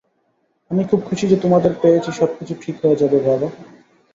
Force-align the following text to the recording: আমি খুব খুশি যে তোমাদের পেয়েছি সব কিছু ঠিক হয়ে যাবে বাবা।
আমি 0.71 0.83
খুব 0.89 0.99
খুশি 1.07 1.25
যে 1.27 1.37
তোমাদের 1.41 1.71
পেয়েছি 1.81 2.09
সব 2.11 2.29
কিছু 2.37 2.53
ঠিক 2.61 2.75
হয়ে 2.81 2.99
যাবে 3.01 3.17
বাবা। 3.19 3.47